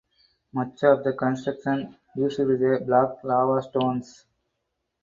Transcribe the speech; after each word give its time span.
Much 0.53 0.81
of 0.83 1.03
the 1.03 1.13
construction 1.13 1.95
used 2.15 2.39
the 2.39 2.81
black 2.83 3.23
lava 3.23 3.61
stones. 3.61 4.25